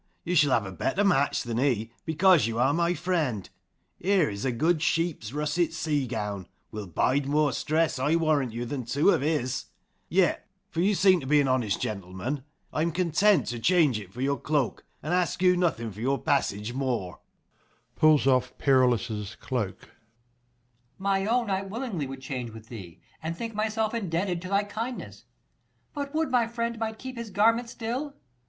[0.23, 3.51] you shall have a better match than he, because you are my friend:
[3.99, 8.65] here is a good sheep's russet sea gown, will bide more stress, I warrant you,
[8.65, 9.65] than two of his;
[10.09, 12.43] yet, for you seem to be an honest gentleman,
[12.73, 16.19] I am content to change it for your cloak, and ask you nothing for your
[16.19, 17.19] passage more.
[17.95, 19.81] [Pulls ^Perillus's cloak.
[19.81, 19.87] Per.
[20.97, 25.25] My own I willingly would change with thee, And think myself indebted to thy kindness:
[25.93, 28.15] But would my friend might keep his garment still.